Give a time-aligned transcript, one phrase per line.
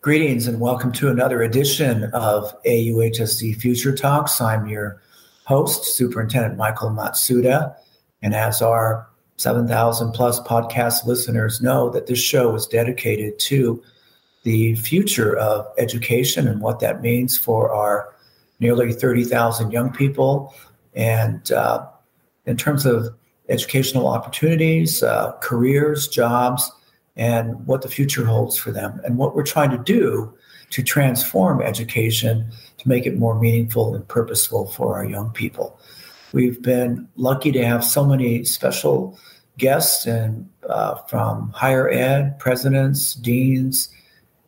[0.00, 4.40] Greetings and welcome to another edition of AUHSD Future Talks.
[4.40, 5.02] I'm your
[5.44, 7.74] host, Superintendent Michael Matsuda.
[8.22, 9.08] And as our
[9.38, 13.82] 7,000 plus podcast listeners know, that this show is dedicated to
[14.44, 18.14] the future of education and what that means for our
[18.60, 20.54] nearly 30,000 young people.
[20.94, 21.84] And uh,
[22.46, 23.08] in terms of
[23.48, 26.70] educational opportunities, uh, careers, jobs,
[27.18, 30.32] and what the future holds for them, and what we're trying to do
[30.70, 35.78] to transform education to make it more meaningful and purposeful for our young people.
[36.32, 39.18] We've been lucky to have so many special
[39.56, 43.88] guests and uh, from higher ed, presidents, deans,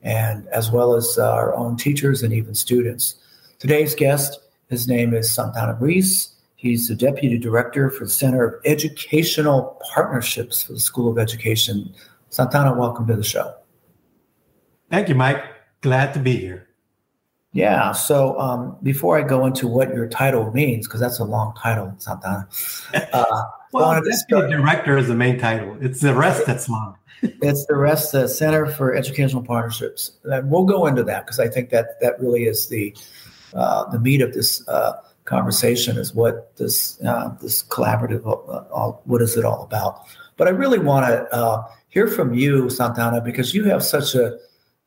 [0.02, 3.16] and as well as our own teachers and even students.
[3.59, 6.29] Today's guest, his name is Santana Ruiz.
[6.57, 11.93] He's the Deputy Director for the Center of Educational Partnerships for the School of Education
[12.30, 13.54] Santana, welcome to the show.
[14.88, 15.42] Thank you, Mike.
[15.80, 16.68] Glad to be here.
[17.52, 17.90] Yeah.
[17.92, 21.92] So um, before I go into what your title means, because that's a long title,
[21.98, 22.48] Santana.
[23.12, 23.24] Uh,
[23.73, 25.76] well, deputy director is the main title.
[25.80, 26.96] It's the rest that's long.
[27.23, 30.12] it's the rest, the Center for Educational Partnerships.
[30.24, 32.96] And we'll go into that because I think that that really is the
[33.54, 34.92] uh, the meat of this uh,
[35.30, 40.02] conversation is what this uh, this collaborative uh, what is it all about.
[40.36, 44.38] But I really want to uh, hear from you, Santana, because you have such a,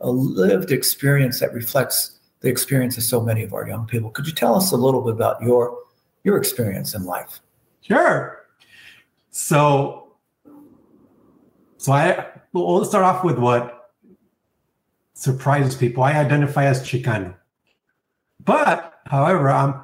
[0.01, 4.09] a lived experience that reflects the experience of so many of our young people.
[4.09, 5.77] Could you tell us a little bit about your
[6.25, 7.39] your experience in life?
[7.81, 8.45] Sure.
[9.31, 10.15] So,
[11.77, 13.91] so I well, let's start off with what
[15.13, 16.03] surprises people.
[16.03, 17.33] I identify as Chicano,
[18.43, 19.83] but however, I'm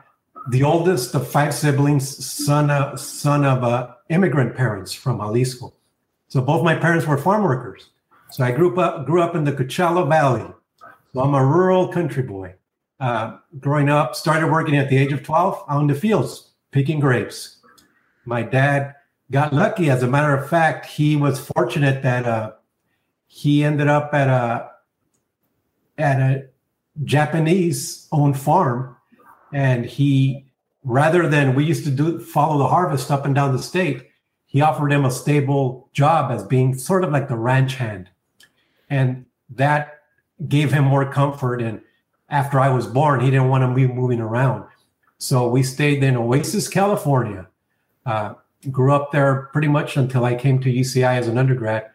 [0.49, 5.73] the oldest of five siblings, son of son of uh, immigrant parents from Jalisco.
[6.27, 7.89] So both my parents were farm workers.
[8.31, 10.45] So I grew up grew up in the Coachella Valley.
[11.13, 12.55] So I'm a rural country boy.
[12.99, 16.99] Uh, growing up, started working at the age of 12 out in the fields picking
[16.99, 17.57] grapes.
[18.25, 18.95] My dad
[19.31, 19.89] got lucky.
[19.89, 22.51] As a matter of fact, he was fortunate that uh,
[23.27, 24.71] he ended up at a
[25.97, 26.47] at a
[27.03, 28.95] Japanese owned farm,
[29.53, 30.45] and he
[30.83, 34.07] rather than we used to do follow the harvest up and down the state,
[34.45, 38.09] he offered him a stable job as being sort of like the ranch hand.
[38.89, 39.99] And that
[40.47, 41.61] gave him more comfort.
[41.61, 41.81] And
[42.29, 44.65] after I was born, he didn't want to be moving around.
[45.17, 47.47] So we stayed in Oasis, California.
[48.05, 48.33] Uh,
[48.71, 51.89] grew up there pretty much until I came to UCI as an undergrad,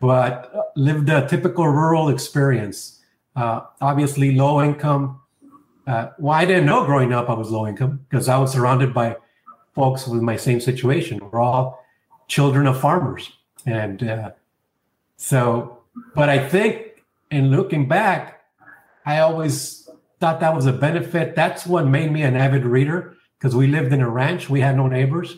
[0.00, 3.00] but lived a typical rural experience.
[3.36, 5.20] Uh, obviously, low income.
[5.86, 8.94] Uh, well, I didn't know growing up I was low income because I was surrounded
[8.94, 9.16] by
[9.74, 11.20] folks with my same situation.
[11.30, 11.84] We're all
[12.28, 13.30] children of farmers.
[13.66, 14.30] And uh,
[15.16, 15.78] so,
[16.14, 18.42] but I think in looking back,
[19.04, 19.88] I always
[20.20, 21.34] thought that was a benefit.
[21.34, 24.76] That's what made me an avid reader because we lived in a ranch, we had
[24.76, 25.36] no neighbors,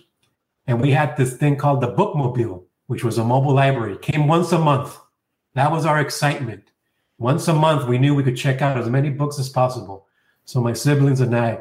[0.67, 3.95] and we had this thing called the Bookmobile, which was a mobile library.
[3.95, 4.97] It came once a month.
[5.55, 6.71] That was our excitement.
[7.19, 10.06] Once a month, we knew we could check out as many books as possible.
[10.47, 11.61] So my siblings and I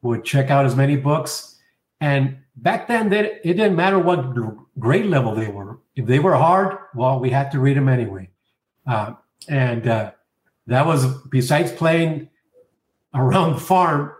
[0.00, 1.58] would check out as many books.
[2.00, 4.34] And back then, they, it didn't matter what
[4.78, 5.80] grade level they were.
[5.94, 8.30] If they were hard, well, we had to read them anyway.
[8.86, 9.14] Uh,
[9.48, 10.12] and uh,
[10.66, 12.28] that was besides playing
[13.14, 14.12] around the farm,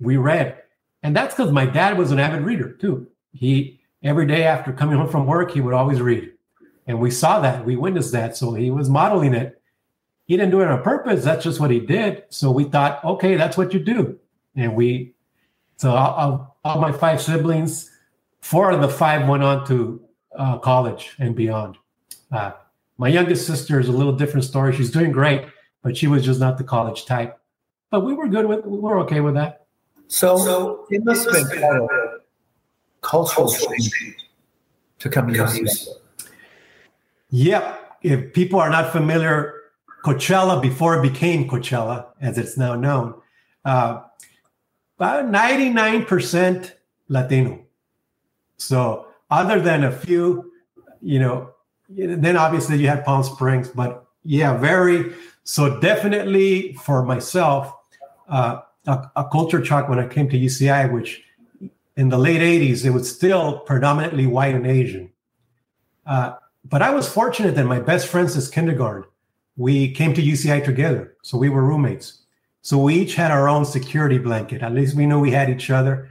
[0.00, 0.58] we read.
[1.02, 3.08] And that's because my dad was an avid reader too.
[3.32, 6.32] He every day after coming home from work, he would always read.
[6.86, 8.36] And we saw that, we witnessed that.
[8.36, 9.60] So he was modeling it.
[10.32, 11.24] He didn't do it on purpose.
[11.24, 12.24] That's just what he did.
[12.30, 14.18] So we thought, okay, that's what you do.
[14.56, 15.12] And we,
[15.76, 17.90] so I'll, all my five siblings,
[18.40, 20.00] four of the five went on to
[20.34, 21.76] uh, college and beyond.
[22.30, 22.52] Uh,
[22.96, 24.74] my youngest sister is a little different story.
[24.74, 25.44] She's doing great,
[25.82, 27.38] but she was just not the college type.
[27.90, 29.66] But we were good with, we were okay with that.
[30.08, 31.90] So, so it must have been kind of
[33.02, 33.90] cultural change
[34.98, 35.88] to come to UCI.
[37.28, 37.98] Yep.
[38.00, 39.58] If people are not familiar,
[40.04, 43.14] Coachella before it became Coachella, as it's now known,
[43.64, 44.02] uh,
[44.98, 46.72] about 99%
[47.08, 47.64] Latino.
[48.56, 50.52] So other than a few,
[51.00, 51.50] you know,
[51.88, 55.12] then obviously you had Palm Springs, but yeah, very.
[55.44, 57.72] So definitely for myself,
[58.28, 61.22] uh, a, a, culture shock when I came to UCI, which
[61.96, 65.10] in the late 80s, it was still predominantly white and Asian.
[66.06, 66.34] Uh,
[66.64, 69.04] but I was fortunate that my best friends since kindergarten,
[69.56, 71.16] we came to UCI together.
[71.22, 72.22] So we were roommates.
[72.62, 74.62] So we each had our own security blanket.
[74.62, 76.10] At least we knew we had each other.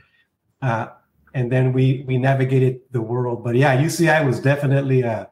[0.61, 0.87] Uh,
[1.33, 3.43] and then we we navigated the world.
[3.43, 5.29] But yeah, UCI was definitely a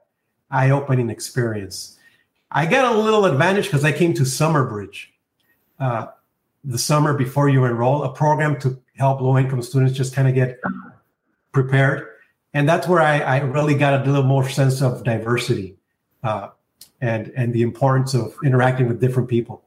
[0.49, 1.99] eye-opening experience.
[2.51, 5.13] I got a little advantage because I came to Summer Bridge
[5.79, 6.07] uh,
[6.63, 10.35] the summer before you enroll, a program to help low income students just kind of
[10.35, 10.59] get
[11.51, 12.07] prepared.
[12.53, 15.77] And that's where I, I, really got a little more sense of diversity
[16.23, 16.49] uh,
[17.01, 19.63] and, and the importance of interacting with different people.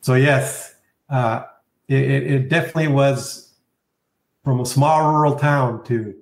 [0.00, 0.74] So, yes,
[1.08, 1.44] uh,
[1.88, 3.54] it, it definitely was
[4.44, 6.14] from a small rural town to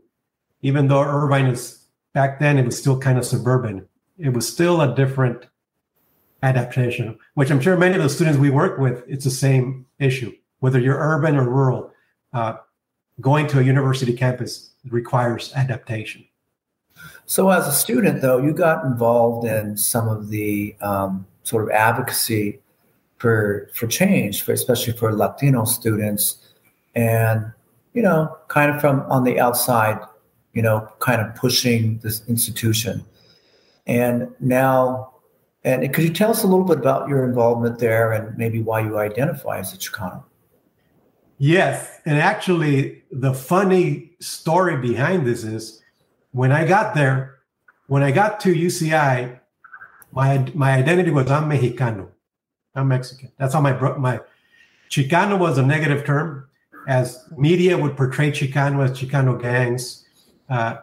[0.62, 3.86] even though Irvine is back then, it was still kind of suburban.
[4.18, 5.46] It was still a different
[6.42, 10.32] adaptation, which I'm sure many of the students we work with, it's the same issue.
[10.60, 11.92] Whether you're urban or rural,
[12.32, 12.54] uh,
[13.20, 16.26] going to a university campus requires adaptation.
[17.26, 21.70] So, as a student, though, you got involved in some of the um, sort of
[21.70, 22.60] advocacy
[23.18, 26.38] for for change, for especially for Latino students,
[26.94, 27.52] and
[27.94, 29.98] you know, kind of from on the outside,
[30.52, 33.04] you know, kind of pushing this institution.
[33.86, 35.14] And now
[35.66, 38.80] and could you tell us a little bit about your involvement there and maybe why
[38.80, 40.22] you identify as a Chicano?
[41.38, 42.00] Yes.
[42.06, 45.82] And actually, the funny story behind this is
[46.36, 47.38] when I got there,
[47.86, 49.40] when I got to UCI,
[50.12, 52.08] my, my identity was I'm Mexicano.
[52.74, 53.32] I'm Mexican.
[53.38, 54.20] That's how my, my
[54.90, 56.46] Chicano was a negative term,
[56.86, 60.04] as media would portray Chicano as Chicano gangs.
[60.50, 60.76] Uh,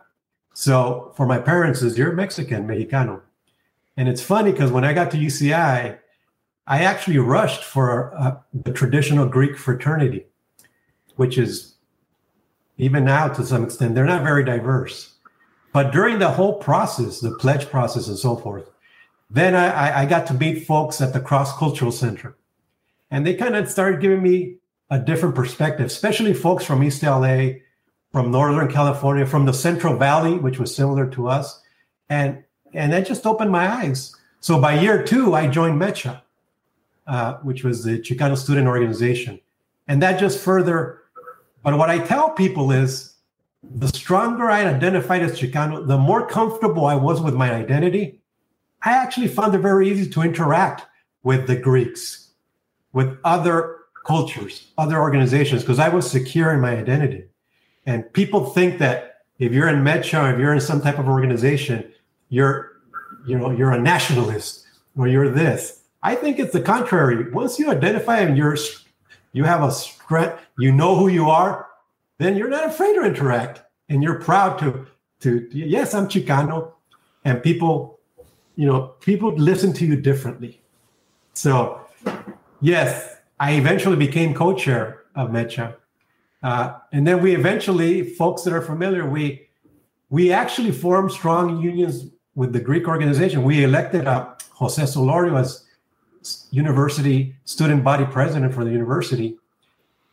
[0.55, 3.21] so for my parents, is you're Mexican, Mexicano.
[3.95, 6.00] And it's funny because when I got to UCI,
[6.65, 10.25] I actually rushed for uh, the traditional Greek fraternity,
[11.15, 11.75] which is
[12.79, 15.12] even now to some extent, they're not very diverse.
[15.73, 18.69] But during the whole process, the pledge process and so forth,
[19.29, 22.35] then I, I got to meet folks at the Cross Cultural Center.
[23.09, 24.57] And they kind of started giving me
[24.91, 27.53] a different perspective, especially folks from East LA,
[28.11, 31.61] from Northern California, from the Central Valley, which was similar to us.
[32.09, 32.43] And
[32.75, 34.15] and that just opened my eyes.
[34.39, 36.21] So by year two, I joined MECHA,
[37.07, 39.39] uh, which was the Chicano Student Organization,
[39.87, 40.99] and that just further.
[41.63, 43.12] But what I tell people is,
[43.63, 48.19] the stronger I identified as Chicano, the more comfortable I was with my identity.
[48.83, 50.86] I actually found it very easy to interact
[51.24, 52.31] with the Greeks,
[52.92, 57.24] with other cultures, other organizations, because I was secure in my identity.
[57.86, 61.89] And people think that if you're in MECHA, if you're in some type of organization,
[62.30, 62.74] you're
[63.25, 64.65] you know you're a nationalist
[64.98, 68.57] or you're this i think it's the contrary once you identify and you're
[69.31, 71.68] you have a strength you know who you are
[72.18, 74.86] then you're not afraid to interact and you're proud to
[75.19, 76.74] to yes i'm chicano
[77.25, 78.00] and people
[78.56, 80.62] you know people listen to you differently.
[81.33, 81.81] So
[82.62, 85.75] yes i eventually became co-chair of mecha.
[86.42, 89.48] Uh, and then we eventually folks that are familiar we
[90.10, 92.06] we actually formed strong unions
[92.36, 95.65] with the Greek organization, we elected uh, Jose Solorio as
[96.51, 99.38] university student body president for the university.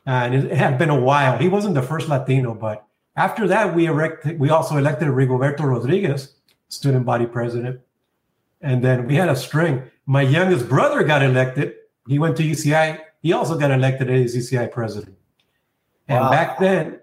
[0.06, 1.38] Uh, and it had been a while.
[1.38, 2.86] He wasn't the first Latino, but
[3.16, 6.34] after that, we elected, we also elected Rigoberto Rodriguez,
[6.68, 7.80] student body president.
[8.60, 9.82] And then we had a string.
[10.06, 11.74] My youngest brother got elected.
[12.08, 13.00] He went to UCI.
[13.22, 15.16] He also got elected as UCI president.
[16.08, 16.30] And wow.
[16.30, 16.98] back then,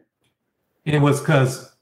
[0.85, 1.75] it was because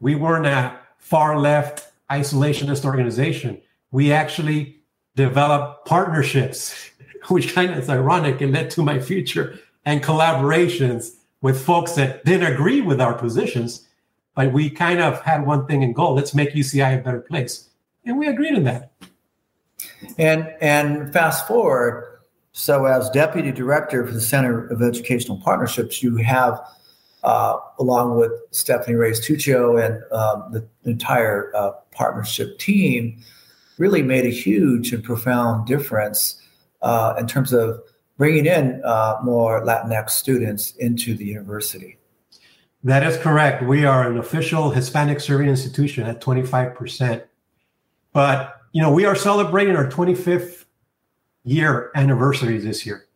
[0.00, 3.60] we weren't a far left isolationist organization.
[3.90, 4.80] We actually
[5.16, 6.90] developed partnerships,
[7.28, 12.24] which kind of is ironic and led to my future, and collaborations with folks that
[12.24, 13.86] didn't agree with our positions,
[14.34, 17.68] but we kind of had one thing in goal: let's make UCI a better place,
[18.04, 18.92] and we agreed on that.
[20.18, 22.20] And and fast forward,
[22.52, 26.60] so as deputy director for the Center of Educational Partnerships, you have
[27.22, 33.22] uh, along with Stephanie Reyes Tuccio and um, the entire uh, partnership team,
[33.78, 36.40] really made a huge and profound difference
[36.82, 37.80] uh, in terms of
[38.16, 41.98] bringing in uh, more Latinx students into the university.
[42.84, 43.62] That is correct.
[43.62, 47.24] We are an official Hispanic serving institution at 25%.
[48.12, 50.64] But, you know, we are celebrating our 25th
[51.44, 53.06] year anniversary this year.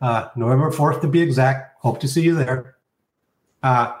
[0.00, 1.78] Uh, November 4th to be exact.
[1.80, 2.76] Hope to see you there.
[3.62, 3.94] Uh,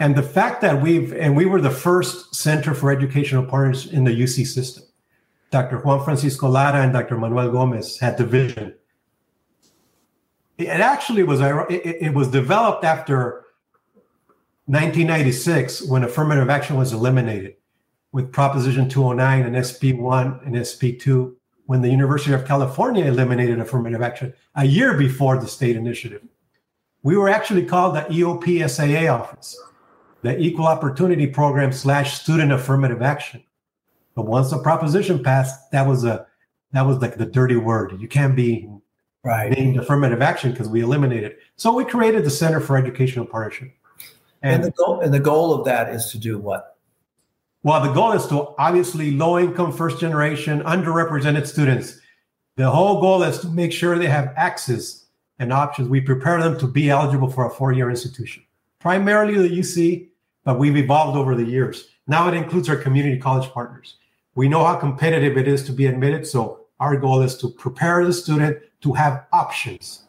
[0.00, 4.04] and the fact that we've, and we were the first Center for Educational Partners in
[4.04, 4.84] the UC system.
[5.50, 5.78] Dr.
[5.78, 7.16] Juan Francisco Lara and Dr.
[7.16, 8.74] Manuel Gomez had the vision.
[10.58, 13.44] It actually was, it, was developed after
[14.66, 17.54] 1996 when affirmative action was eliminated
[18.10, 21.32] with Proposition 209 and SP1 and SP2
[21.66, 26.22] when the University of California eliminated affirmative action a year before the state initiative.
[27.04, 29.56] We were actually called the EOP SAA office,
[30.22, 33.44] the Equal Opportunity Program slash Student Affirmative Action.
[34.16, 36.26] But once the proposition passed, that was a
[36.72, 37.98] that was like the dirty word.
[38.00, 38.68] You can't be
[39.24, 39.50] right.
[39.50, 41.36] named affirmative action because we eliminated.
[41.56, 43.72] So we created the Center for Educational Partnership.
[44.42, 46.76] And, and, the goal and the goal of that is to do what?
[47.64, 51.98] Well, the goal is to obviously low income, first generation, underrepresented students.
[52.56, 55.06] The whole goal is to make sure they have access
[55.38, 55.88] and options.
[55.88, 58.44] We prepare them to be eligible for a four year institution,
[58.78, 60.08] primarily the UC,
[60.44, 61.88] but we've evolved over the years.
[62.06, 63.96] Now it includes our community college partners.
[64.34, 66.26] We know how competitive it is to be admitted.
[66.26, 70.04] So our goal is to prepare the student to have options.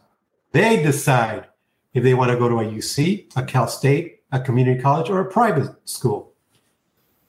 [0.51, 1.47] They decide
[1.93, 5.19] if they want to go to a UC, a Cal State, a community college, or
[5.19, 6.33] a private school.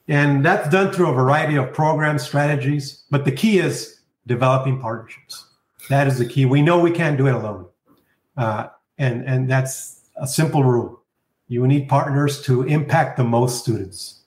[0.09, 3.05] And that's done through a variety of programs, strategies.
[3.11, 5.47] But the key is developing partnerships.
[5.89, 6.47] That is the key.
[6.47, 7.67] We know we can't do it alone.
[8.37, 8.69] Uh,
[8.99, 11.03] and, and that's a simple rule.
[11.49, 14.23] You need partners to impact the most students.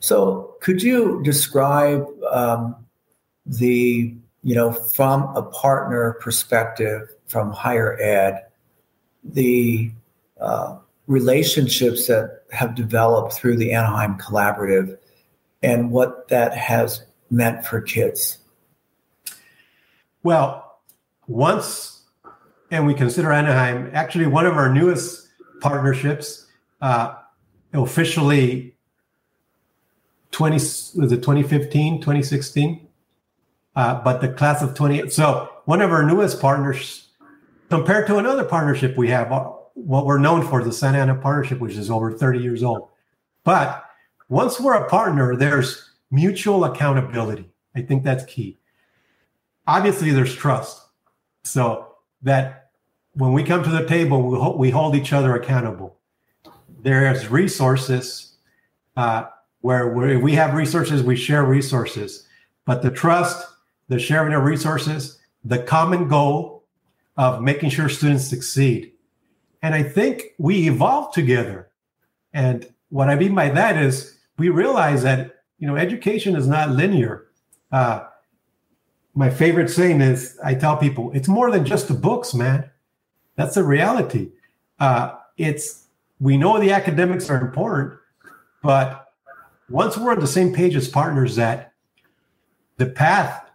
[0.00, 2.76] So, could you describe um,
[3.46, 8.44] the, you know, from a partner perspective from higher ed,
[9.24, 9.90] the
[10.40, 14.96] uh, relationships that have developed through the Anaheim Collaborative
[15.62, 18.38] and what that has meant for kids?
[20.22, 20.78] Well,
[21.26, 22.04] once,
[22.70, 25.28] and we consider Anaheim actually one of our newest
[25.60, 26.46] partnerships,
[26.80, 27.14] uh,
[27.72, 28.74] officially
[30.32, 32.88] 20 was it 2015 2016
[33.76, 37.08] uh, but the class of 20 so one of our newest partners
[37.68, 39.30] compared to another partnership we have
[39.74, 42.88] what we're known for, the Santa Ana Partnership, which is over 30 years old.
[43.44, 43.84] But
[44.28, 47.48] once we're a partner, there's mutual accountability.
[47.74, 48.58] I think that's key.
[49.66, 50.82] Obviously, there's trust.
[51.44, 52.70] So that
[53.14, 55.96] when we come to the table, we, ho- we hold each other accountable.
[56.82, 58.34] There's resources
[58.96, 59.26] uh,
[59.60, 62.26] where we have resources, we share resources.
[62.64, 63.46] But the trust,
[63.90, 66.64] the sharing of resources, the common goal
[67.18, 68.90] of making sure students succeed
[69.62, 71.70] and I think we evolved together.
[72.32, 76.70] And what I mean by that is we realize that, you know, education is not
[76.70, 77.26] linear.
[77.70, 78.06] Uh,
[79.14, 82.70] my favorite saying is I tell people it's more than just the books, man.
[83.36, 84.30] That's the reality.
[84.78, 85.84] Uh, it's
[86.20, 87.98] we know the academics are important,
[88.62, 89.12] but
[89.68, 91.72] once we're on the same page as partners, that
[92.76, 93.49] the path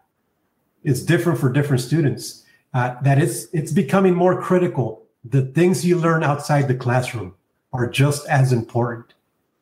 [0.86, 2.46] is different for different students.
[2.74, 7.34] Uh, that it's it's becoming more critical the things you learn outside the classroom
[7.74, 9.15] are just as important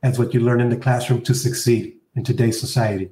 [0.03, 3.09] as what you learn in the classroom to succeed in today's society.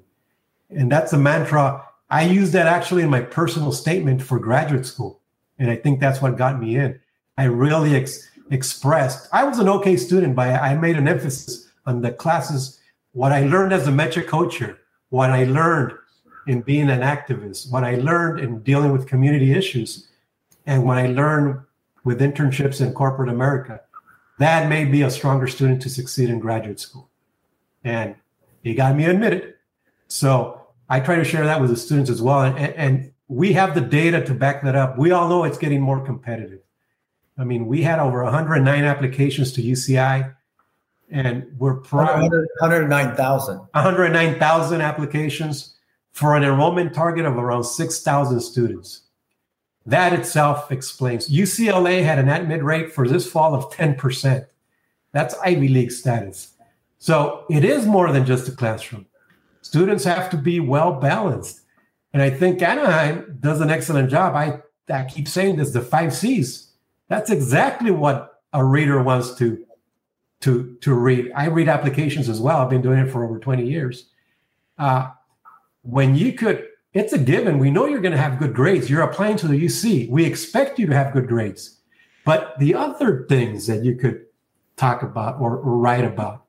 [0.70, 1.84] And that's a mantra.
[2.10, 5.22] I use that actually in my personal statement for graduate school.
[5.58, 7.00] And I think that's what got me in.
[7.38, 12.02] I really ex- expressed, I was an okay student, but I made an emphasis on
[12.02, 12.80] the classes,
[13.14, 14.78] what I learned as a MECHA co-chair,
[15.10, 15.94] what I learned
[16.48, 20.08] in being an activist, what I learned in dealing with community issues,
[20.66, 21.62] and what I learned
[22.04, 23.82] with internships in corporate America,
[24.40, 27.10] that made me a stronger student to succeed in graduate school.
[27.84, 28.16] And
[28.64, 29.56] he got me admitted.
[30.08, 32.42] So I try to share that with the students as well.
[32.42, 34.98] And, and we have the data to back that up.
[34.98, 36.60] We all know it's getting more competitive.
[37.38, 40.36] I mean, we had over 109 applications to UCI,
[41.10, 42.30] and we're proud.
[42.30, 43.58] 109,000.
[43.58, 45.76] 109,000 applications
[46.12, 49.04] for an enrollment target of around 6,000 students.
[49.86, 51.30] That itself explains.
[51.30, 54.46] UCLA had an admit rate for this fall of 10%.
[55.12, 56.54] That's Ivy League status.
[57.00, 59.08] So it is more than just a classroom.
[59.62, 61.62] Students have to be well balanced.
[62.14, 64.36] And I think Anaheim does an excellent job.
[64.36, 64.62] I,
[64.94, 66.72] I keep saying this the five C's.
[67.08, 69.66] That's exactly what a reader wants to,
[70.42, 71.32] to, to read.
[71.36, 72.58] I read applications as well.
[72.58, 74.10] I've been doing it for over 20 years.
[74.78, 75.10] Uh,
[75.84, 77.58] when you could it's a given.
[77.58, 78.90] We know you're going to have good grades.
[78.90, 80.10] You're applying to the UC.
[80.10, 81.80] We expect you to have good grades.
[82.26, 84.26] But the other things that you could
[84.76, 86.46] talk about or, or write about,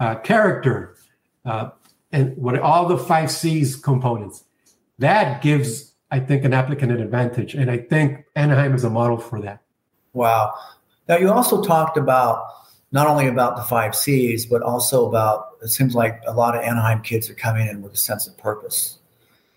[0.00, 0.96] uh, character,
[1.44, 1.70] uh,
[2.10, 4.44] and what all the five C's components,
[4.98, 7.54] that gives, I think, an applicant an advantage.
[7.54, 9.60] And I think Anaheim is a model for that.
[10.12, 10.54] Wow.
[11.08, 12.44] Now, you also talked about
[12.92, 16.62] not only about the five C's, but also about it seems like a lot of
[16.62, 18.98] Anaheim kids are coming in with a sense of purpose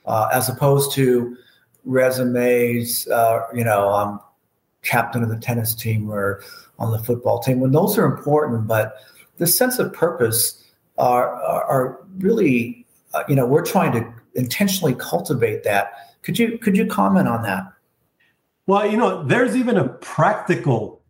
[0.06, 1.38] uh, as opposed to
[1.84, 3.08] resumes.
[3.08, 4.20] Uh, you know, I'm
[4.82, 6.44] captain of the tennis team or
[6.80, 7.60] on the football team.
[7.60, 8.96] When those are important, but
[9.38, 10.64] the sense of purpose
[10.98, 15.92] are are, are really, uh, you know, we're trying to intentionally cultivate that.
[16.22, 17.64] Could you could you comment on that?
[18.68, 21.02] Well, you know, there's even a practical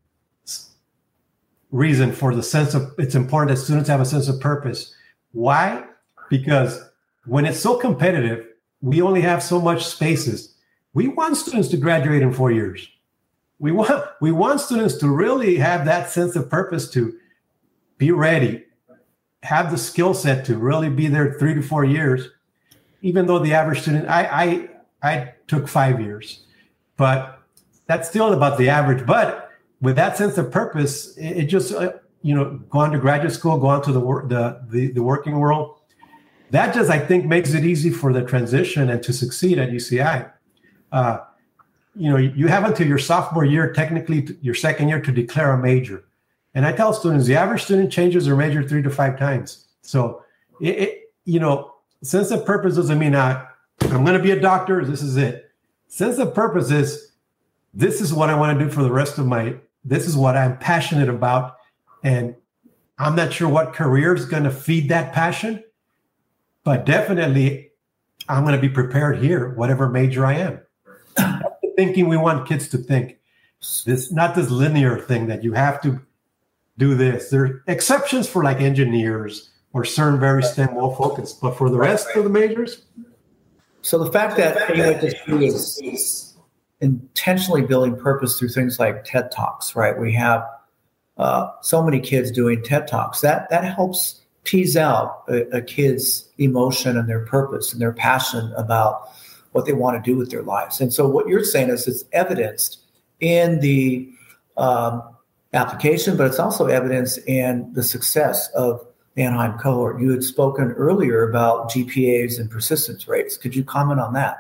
[1.76, 4.96] reason for the sense of it's important that students have a sense of purpose.
[5.34, 5.84] Why?
[6.30, 6.82] Because
[7.26, 8.48] when it's so competitive,
[8.82, 10.56] we only have so much spaces.
[10.94, 12.88] We want students to graduate in four years.
[13.60, 17.14] We want we want students to really have that sense of purpose to
[17.98, 18.64] be ready,
[19.44, 22.30] have the skill set to really be there three to four years.
[23.02, 24.70] Even though the average student, I
[25.02, 26.46] I I took five years,
[26.96, 27.40] but
[27.88, 29.06] that's still about the average.
[29.06, 29.45] But
[29.82, 33.58] with that sense of purpose, it, just uh, you know, go on to graduate school,
[33.58, 35.80] go on to the the, the the working world.
[36.52, 40.32] That just I think makes it easy for the transition and to succeed at UCI.
[40.92, 41.20] Uh,
[41.96, 45.58] you know, you have until your sophomore year, technically your second year, to declare a
[45.58, 46.04] major.
[46.54, 49.68] And I tell students the average student changes their major three to five times.
[49.82, 50.24] So,
[50.62, 53.46] it, it you know, sense of purpose doesn't mean I,
[53.82, 54.86] I'm going to be a doctor.
[54.86, 55.52] This is it.
[55.88, 57.12] Sense of purpose is
[57.76, 59.56] this is what I want to do for the rest of my.
[59.84, 61.58] This is what I'm passionate about,
[62.04, 62.36] and
[62.98, 65.64] I'm not sure what career is going to feed that passion,
[66.64, 67.70] but definitely
[68.28, 70.62] I'm going to be prepared here, whatever major I am
[71.76, 73.18] thinking we want kids to think.
[73.86, 76.00] This not this linear thing that you have to
[76.78, 77.30] do this.
[77.30, 81.78] There are exceptions for like engineers or certain very STEM well focused, but for the
[81.78, 82.84] rest of the majors.
[83.82, 86.25] So the fact that AUHSD is
[86.82, 89.98] intentionally building purpose through things like TED Talks, right?
[89.98, 90.46] We have
[91.18, 93.22] uh, so many kids doing TED Talks.
[93.22, 98.54] That that helps tease out a, a kid's emotion and their purpose and their passion
[98.56, 99.10] about
[99.54, 100.82] what they want to do with their lives.
[100.82, 102.80] And so what you're saying is it's evidenced
[103.22, 104.10] in the
[104.58, 105.02] um,
[105.54, 108.86] application, but it's also evidence in the success of
[109.18, 110.02] Anaheim cohort.
[110.02, 113.38] You had spoken earlier about GPAs and persistence rates.
[113.38, 114.38] Could you comment on that?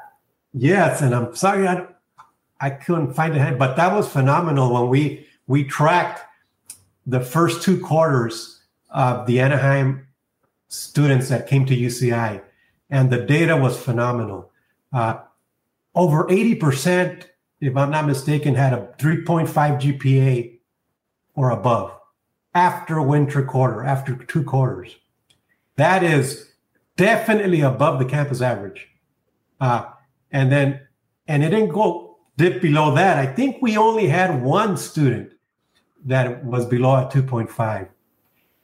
[0.53, 1.85] Yes, and I'm sorry I,
[2.59, 6.21] I couldn't find it, but that was phenomenal when we we tracked
[7.05, 10.07] the first two quarters of the Anaheim
[10.67, 12.41] students that came to UCI,
[12.89, 14.51] and the data was phenomenal.
[14.91, 15.19] Uh,
[15.93, 17.25] over 80%,
[17.61, 20.59] if I'm not mistaken, had a 3.5 GPA
[21.35, 21.91] or above
[22.53, 24.95] after winter quarter, after two quarters.
[25.75, 26.53] That is
[26.95, 28.87] definitely above the campus average.
[29.59, 29.85] Uh,
[30.31, 30.81] and then,
[31.27, 32.04] and it didn't go
[32.37, 33.17] dip below that.
[33.17, 35.31] I think we only had one student
[36.05, 37.87] that was below a 2.5.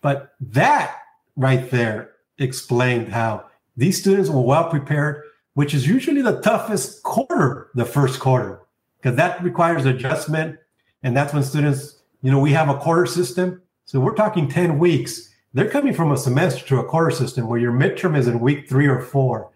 [0.02, 0.98] But that
[1.36, 3.46] right there explained how
[3.78, 8.62] these students were well prepared which is usually the toughest quarter, the first quarter,
[8.98, 10.58] because that requires adjustment.
[11.04, 13.62] And that's when students, you know, we have a quarter system.
[13.86, 15.30] So we're talking 10 weeks.
[15.54, 18.70] They're coming from a semester to a quarter system where your midterm is in week
[18.70, 19.52] three or four,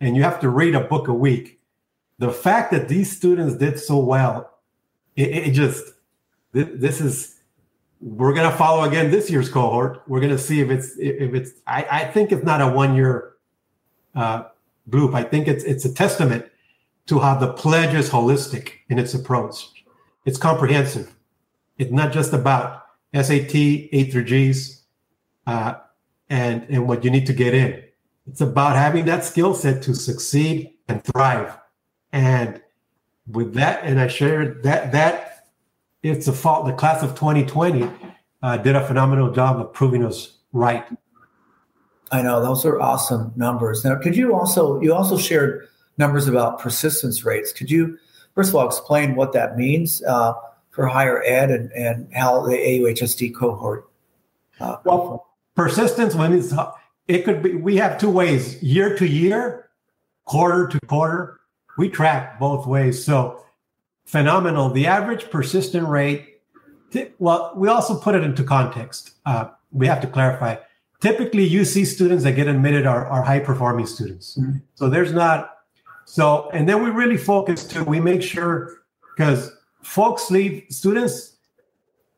[0.00, 1.60] and you have to read a book a week.
[2.22, 4.36] The fact that these students did so well,
[5.16, 5.82] it, it just,
[6.52, 7.40] this is,
[8.00, 10.02] we're to follow again this year's cohort.
[10.06, 13.32] We're to see if it's, if it's, I, I think it's not a one year
[14.14, 14.44] uh,
[14.88, 15.14] group.
[15.14, 16.46] I think it's it's a testament
[17.06, 19.56] to how the pledge is holistic in its approach.
[20.24, 21.14] It's comprehensive.
[21.78, 24.82] It's not just about SAT, A through G's,
[25.46, 25.74] uh,
[26.28, 27.82] and and what you need to get in.
[28.26, 31.58] It's about having that skill set to succeed and thrive.
[32.12, 32.60] And
[33.26, 35.46] with that, and I shared that that
[36.02, 36.66] it's a fault.
[36.66, 37.88] The class of 2020
[38.42, 40.84] uh, did a phenomenal job of proving us right
[42.12, 43.84] I know those are awesome numbers.
[43.84, 47.52] Now, could you also you also shared numbers about persistence rates?
[47.52, 47.98] Could you
[48.34, 50.34] first of all explain what that means uh,
[50.70, 53.88] for higher ed and, and how the AUHSD cohort?
[54.60, 56.52] Uh, well, persistence means
[57.08, 57.54] it could be.
[57.54, 59.70] We have two ways: year to year,
[60.26, 61.40] quarter to quarter.
[61.78, 63.04] We track both ways.
[63.04, 63.44] So
[64.04, 64.70] phenomenal.
[64.70, 66.40] The average persistent rate.
[67.18, 69.12] Well, we also put it into context.
[69.24, 70.56] Uh, we have to clarify
[71.00, 74.36] typically UC students that get admitted are, are high performing students.
[74.36, 74.58] Mm-hmm.
[74.74, 75.50] So there's not
[76.04, 78.82] so and then we really focus to, We make sure
[79.16, 81.36] because folks leave students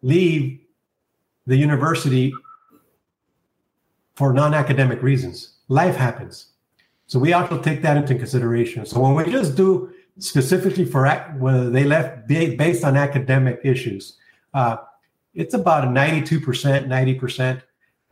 [0.02, 0.60] leave
[1.46, 2.32] the university
[4.14, 5.56] for non-academic reasons.
[5.68, 6.53] Life happens.
[7.06, 8.86] So we also take that into consideration.
[8.86, 14.18] So when we just do specifically for whether they left based on academic issues,
[14.54, 14.76] uh,
[15.34, 17.62] it's about a 92%, 90%.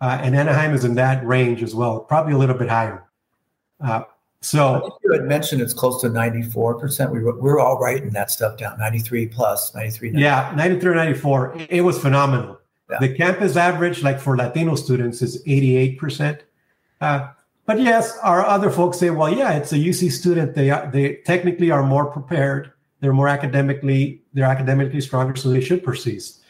[0.01, 3.05] Uh, and Anaheim is in that range as well, probably a little bit higher.
[3.81, 4.03] Uh,
[4.41, 7.13] so you had mentioned it's close to 94%.
[7.13, 10.11] We were, we're all writing that stuff down 93 plus, 93.
[10.11, 10.21] 94.
[10.21, 11.57] Yeah, 93 94.
[11.71, 12.59] It, was phenomenal.
[12.91, 12.99] Yeah.
[13.01, 16.41] The campus average, like for Latino students, is 88%.
[17.01, 17.29] Uh,
[17.65, 20.55] but yes, our other folks say, well, yeah, it's a UC student.
[20.55, 22.73] They they technically are more prepared.
[23.01, 26.43] They're more academically, they're academically stronger, so they should persist.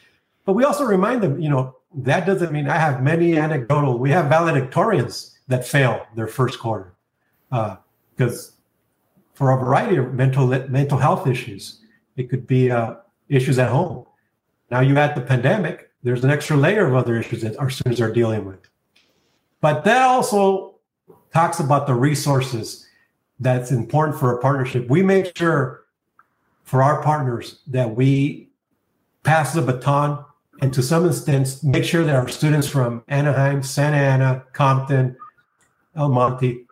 [0.45, 3.97] But we also remind them, you know, that doesn't mean I have many anecdotal.
[3.97, 6.93] We have valedictorians that fail their first quarter
[7.49, 8.53] because uh,
[9.33, 11.79] for a variety of mental mental health issues.
[12.15, 12.95] It could be uh,
[13.29, 14.05] issues at home.
[14.69, 18.01] Now you add the pandemic, there's an extra layer of other issues that our students
[18.01, 18.59] are dealing with.
[19.61, 20.72] But that also
[21.33, 22.87] talks about the resources
[23.39, 24.89] that's important for a partnership.
[24.89, 25.85] We make sure
[26.63, 28.49] for our partners that we
[29.23, 30.23] pass the baton
[30.61, 35.15] and to some extent make sure that our students from Anaheim, Santa Ana, Compton,
[35.95, 36.65] El Monte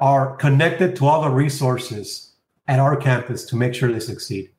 [0.00, 2.32] are connected to all the resources
[2.66, 4.50] at our campus to make sure they succeed.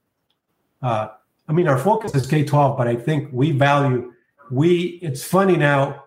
[0.81, 1.09] Uh,
[1.47, 4.13] I mean, our focus is K 12, but I think we value,
[4.51, 6.03] we, it's funny now.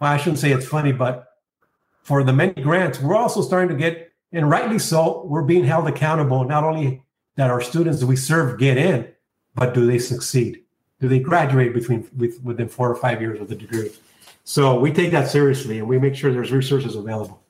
[0.00, 1.25] Well, I shouldn't say it's funny, but
[2.06, 5.88] for the many grants, we're also starting to get, and rightly so, we're being held
[5.88, 7.02] accountable, not only
[7.34, 9.08] that our students we serve get in,
[9.56, 10.62] but do they succeed?
[11.00, 13.90] Do they graduate between with, within four or five years of the degree?
[14.44, 17.42] So we take that seriously and we make sure there's resources available.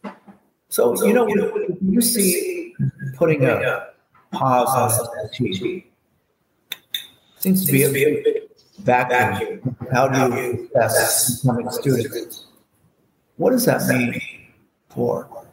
[0.71, 2.75] So, so you know, you, know, you see
[3.15, 3.89] putting a
[4.33, 5.83] pause on SAT
[7.37, 8.25] seems to be a big
[8.79, 9.77] vacuum.
[9.93, 12.47] How do you assess incoming students?
[13.37, 14.19] What does that mean
[14.97, 15.47] for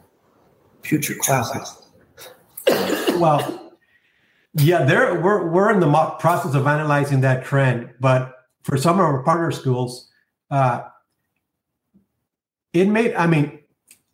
[0.82, 1.84] future classes?
[3.20, 3.76] Well,
[4.56, 9.02] yeah, there we're we're in the process of analyzing that trend, but for some of
[9.02, 10.10] our partner schools,
[10.50, 10.84] uh,
[12.72, 13.14] it made.
[13.16, 13.60] I mean,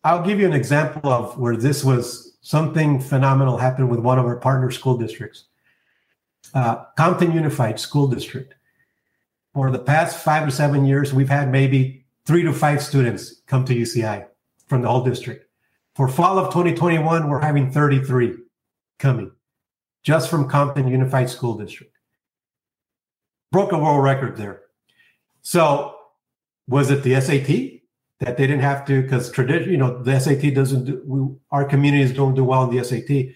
[0.04, 4.26] I'll give you an example of where this was something phenomenal happened with one of
[4.26, 5.46] our partner school districts,
[6.54, 8.56] uh, Compton Unified School District.
[9.54, 13.66] For the past five or seven years, we've had maybe three to five students come
[13.66, 14.29] to UCI
[14.70, 15.46] from the whole district.
[15.96, 18.36] For fall of 2021, we're having 33
[19.00, 19.32] coming
[20.04, 21.94] just from Compton Unified School District.
[23.52, 24.62] Broke a world record there.
[25.42, 25.96] So,
[26.68, 27.80] was it the SAT?
[28.20, 31.66] that they didn't have to because tradition, you know, the SAT doesn't do, we, our
[31.66, 33.36] communities don't do well in the SAT.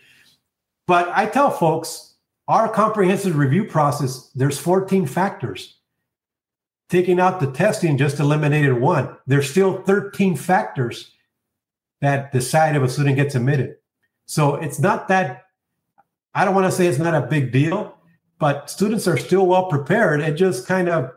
[0.88, 2.16] But I tell folks,
[2.48, 5.78] our comprehensive review process, there's 14 factors.
[6.90, 9.16] Taking out the testing just eliminated one.
[9.26, 11.13] There's still 13 factors
[12.04, 13.76] that decide if a student gets admitted.
[14.26, 15.46] So it's not that,
[16.34, 17.98] I don't want to say it's not a big deal,
[18.40, 20.22] but students are still well prepared.
[20.22, 21.12] It just kind of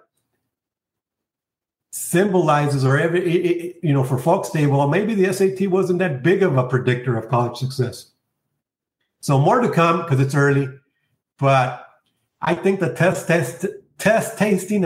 [1.96, 6.42] symbolizes or every you know for folks say well maybe the sat wasn't that big
[6.42, 8.10] of a predictor of college success
[9.20, 10.68] so more to come because it's early
[11.38, 11.88] but
[12.42, 13.64] i think the test test
[13.96, 14.84] test tasting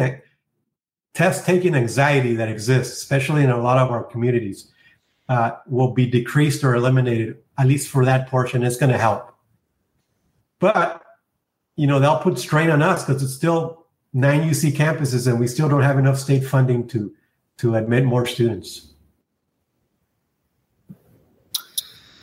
[1.12, 4.70] test taking anxiety that exists especially in a lot of our communities
[5.31, 9.35] uh, will be decreased or eliminated at least for that portion it's going to help
[10.59, 11.03] but
[11.77, 13.81] you know they'll put strain on us because it's still
[14.12, 17.12] nine UC campuses, and we still don't have enough state funding to
[17.59, 18.88] to admit more students.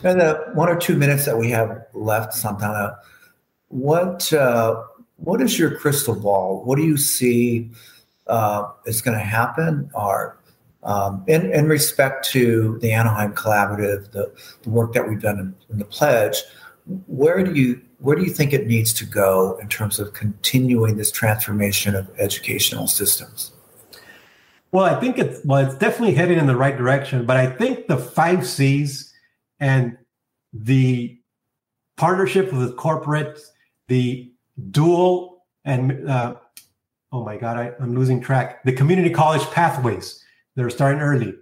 [0.04, 2.98] In the one or two minutes that we have left, Santana,
[3.68, 4.82] what uh,
[5.16, 6.62] what is your crystal ball?
[6.64, 7.70] What do you see
[8.26, 9.90] uh, is going to happen?
[9.94, 10.37] Or
[10.82, 15.54] um, in, in respect to the Anaheim Collaborative, the, the work that we've done in,
[15.70, 16.36] in the pledge,
[17.06, 20.96] where do you where do you think it needs to go in terms of continuing
[20.96, 23.52] this transformation of educational systems?
[24.70, 27.88] Well, I think it's well, it's definitely heading in the right direction, but I think
[27.88, 29.12] the five C's
[29.58, 29.98] and
[30.52, 31.18] the
[31.96, 33.40] partnership with the corporate,
[33.88, 34.30] the
[34.70, 36.36] dual and uh,
[37.12, 38.62] oh my god, I, I'm losing track.
[38.64, 40.24] The community college pathways
[40.58, 41.32] that are starting early.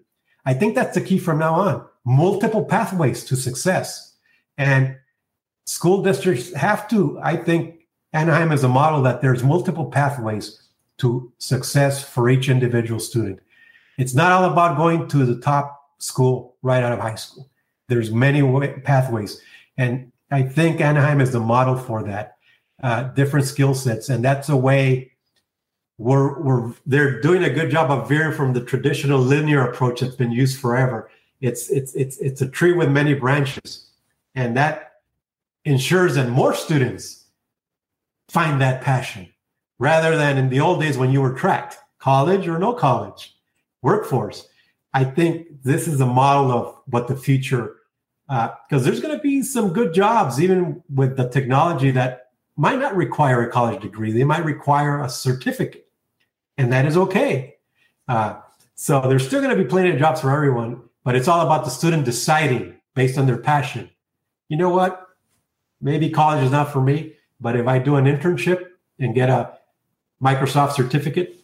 [0.45, 1.87] I think that's the key from now on.
[2.05, 4.15] Multiple pathways to success,
[4.59, 4.95] and
[5.65, 10.63] school districts have to, I think Anaheim is a model that there's multiple pathways
[10.99, 13.41] to success for each individual student.
[13.97, 17.49] It's not all about going to the top school right out of high school.
[17.89, 19.41] There's many way, pathways.
[19.79, 22.37] And I think Anaheim is the model for that,
[22.83, 24.11] uh, different skill sets.
[24.11, 25.13] And that's a way
[25.99, 30.15] we're, we're, they're doing a good job of veering from the traditional linear approach that's
[30.15, 31.11] been used forever.
[31.41, 33.89] It's, it's, it's, it's a tree with many branches.
[34.35, 34.87] And that
[35.65, 37.25] ensures that more students
[38.29, 39.29] find that passion
[39.79, 43.37] rather than in the old days when you were tracked college or no college
[43.83, 44.49] workforce
[44.95, 47.77] i think this is a model of what the future
[48.29, 52.79] because uh, there's going to be some good jobs even with the technology that might
[52.79, 55.86] not require a college degree they might require a certificate
[56.59, 57.55] and that is okay
[58.09, 58.37] uh,
[58.75, 61.65] so there's still going to be plenty of jobs for everyone but it's all about
[61.65, 63.91] the student deciding based on their passion
[64.49, 65.07] you know what
[65.81, 68.65] maybe college is not for me, but if I do an internship
[68.99, 69.53] and get a
[70.23, 71.37] Microsoft certificate,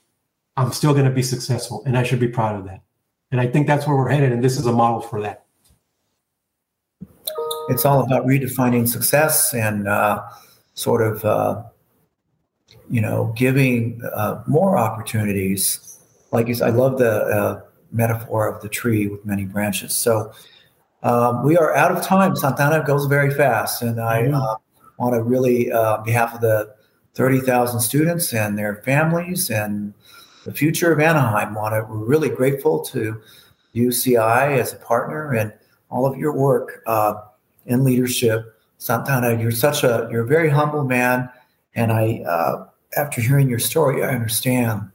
[0.56, 2.82] I'm still going to be successful and I should be proud of that.
[3.30, 4.32] And I think that's where we're headed.
[4.32, 5.44] And this is a model for that.
[7.68, 10.22] it's all about redefining success and uh,
[10.74, 11.62] sort of, uh,
[12.90, 15.98] you know, giving uh, more opportunities.
[16.30, 19.94] Like you said, I love the uh, metaphor of the tree with many branches.
[19.94, 20.32] So
[21.02, 22.36] um, we are out of time.
[22.36, 24.34] Santana goes very fast, and I mm-hmm.
[24.34, 24.56] Uh,
[24.98, 26.74] want to really, uh, on behalf of the
[27.14, 29.92] 30,000 students and their families and
[30.44, 33.20] the future of Anaheim, want to, we're really grateful to
[33.74, 35.52] UCI as a partner and
[35.90, 37.14] all of your work uh,
[37.66, 38.58] in leadership.
[38.78, 41.28] Santana, you're such a, you're a very humble man.
[41.74, 44.90] And I, uh, after hearing your story, I understand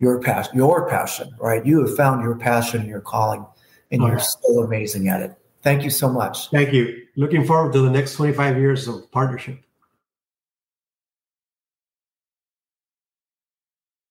[0.00, 1.64] your passion, your passion, right?
[1.64, 3.44] You have found your passion and your calling,
[3.90, 5.34] and you're so amazing at it.
[5.62, 6.50] Thank you so much.
[6.50, 7.02] Thank you.
[7.16, 9.58] Looking forward to the next 25 years of partnership.